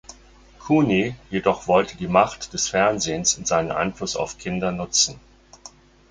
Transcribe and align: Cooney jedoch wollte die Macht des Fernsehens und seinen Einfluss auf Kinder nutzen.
Cooney 0.57 1.13
jedoch 1.29 1.67
wollte 1.67 1.95
die 1.95 2.07
Macht 2.07 2.53
des 2.53 2.69
Fernsehens 2.69 3.37
und 3.37 3.45
seinen 3.47 3.71
Einfluss 3.71 4.15
auf 4.15 4.39
Kinder 4.39 4.71
nutzen. 4.71 5.19